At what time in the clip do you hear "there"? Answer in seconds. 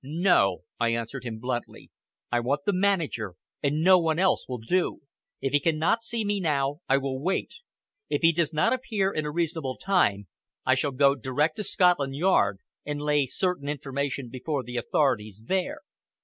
15.45-15.81